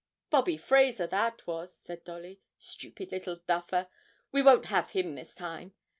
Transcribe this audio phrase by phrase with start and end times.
[0.31, 3.87] 'Bobby Fraser, that was,' said Dolly; 'stupid little duffer.
[4.31, 5.75] We won't have him this time.